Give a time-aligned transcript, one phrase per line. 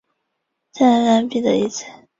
[0.71, 1.85] 在蓝彼得一词。